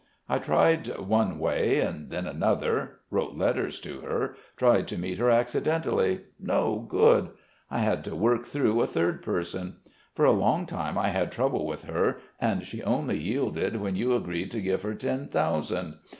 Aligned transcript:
I 0.27 0.39
tried 0.39 0.97
one 0.97 1.37
way, 1.37 1.79
then 1.81 2.25
another... 2.25 3.01
wrote 3.11 3.35
letters 3.35 3.79
to 3.81 3.99
her, 4.01 4.33
tried 4.57 4.87
to 4.87 4.97
meet 4.97 5.19
her 5.19 5.29
accidentally 5.29 6.21
no 6.39 6.79
good. 6.89 7.29
I 7.69 7.81
had 7.81 8.03
to 8.05 8.15
work 8.15 8.47
through 8.47 8.81
a 8.81 8.87
third 8.87 9.21
person. 9.21 9.75
For 10.15 10.25
a 10.25 10.31
long 10.31 10.65
time 10.65 10.97
I 10.97 11.09
had 11.09 11.31
trouble 11.31 11.67
with 11.67 11.83
her, 11.83 12.17
and 12.39 12.65
she 12.65 12.81
only 12.81 13.19
yielded 13.19 13.79
when 13.79 13.95
you 13.95 14.15
agreed 14.15 14.49
to 14.49 14.59
give 14.59 14.81
her 14.81 14.95
ten 14.95 15.27
thousand. 15.27 15.99